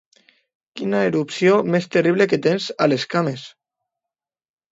[0.79, 3.43] Quina erupció més terrible que tens a les cames!